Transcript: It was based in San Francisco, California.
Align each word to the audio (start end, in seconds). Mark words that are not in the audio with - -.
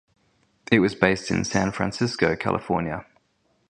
It 0.71 0.79
was 0.79 0.95
based 0.95 1.29
in 1.29 1.43
San 1.43 1.71
Francisco, 1.71 2.35
California. 2.35 3.05